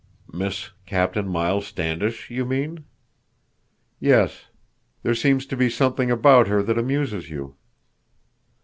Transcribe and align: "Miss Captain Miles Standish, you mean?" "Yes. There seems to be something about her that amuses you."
"Miss 0.33 0.71
Captain 0.87 1.27
Miles 1.27 1.67
Standish, 1.67 2.31
you 2.31 2.43
mean?" 2.43 2.85
"Yes. 3.99 4.45
There 5.03 5.13
seems 5.13 5.45
to 5.45 5.55
be 5.55 5.69
something 5.69 6.09
about 6.09 6.47
her 6.47 6.63
that 6.63 6.79
amuses 6.79 7.29
you." 7.29 7.55